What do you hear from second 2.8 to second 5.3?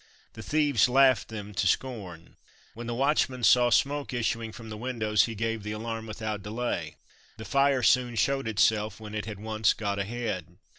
the watchman saw smoke issuing from the windows